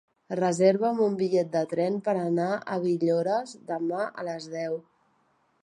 Reserva'm 0.37 1.01
un 1.07 1.17
bitllet 1.19 1.51
de 1.57 1.61
tren 1.73 1.99
per 2.07 2.15
anar 2.21 2.47
a 2.55 2.79
Villores 2.87 3.55
demà 3.73 4.09
a 4.23 4.27
les 4.31 4.49
deu. 4.57 4.83